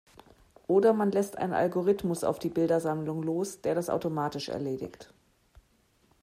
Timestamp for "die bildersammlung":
2.39-3.21